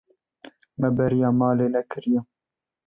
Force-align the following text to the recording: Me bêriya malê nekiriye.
Me 0.79 0.87
bêriya 0.97 1.29
malê 1.39 1.67
nekiriye. 1.73 2.21